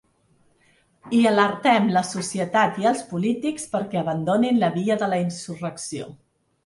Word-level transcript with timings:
I 1.17 1.17
alertem 1.31 1.91
la 1.97 2.03
societat 2.13 2.79
i 2.85 2.89
els 2.93 3.03
polítics 3.11 3.67
perquè 3.75 4.01
abandonin 4.01 4.59
la 4.65 4.71
via 4.79 4.99
de 5.05 5.11
la 5.13 5.21
insurrecció. 5.27 6.09